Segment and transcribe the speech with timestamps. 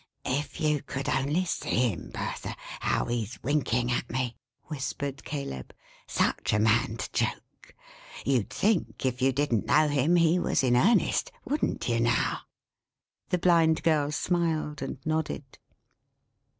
[0.25, 5.75] "If you could only see him, Bertha, how he's winking at me!" whispered Caleb.
[6.07, 7.75] "Such a man to joke!
[8.25, 12.39] you'd think, if you didn't know him, he was in earnest wouldn't you now?"
[13.29, 15.59] The Blind Girl smiled, and nodded.